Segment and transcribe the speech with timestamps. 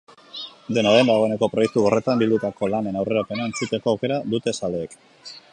[0.77, 4.99] Dena den, dagoeneko proiektu horretan bildutako lanen aurrerapena entzuteko aukera dute zaleek.